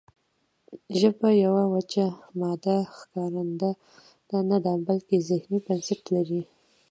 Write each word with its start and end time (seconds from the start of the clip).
ژبه 0.99 1.29
یوه 1.43 1.63
وچه 1.73 2.05
مادي 2.39 2.79
ښکارنده 2.97 3.71
نه 4.49 4.57
ده 4.63 4.73
بلکې 4.87 5.17
ذهني 5.29 5.57
بنسټ 5.65 6.01
لري 6.15 6.41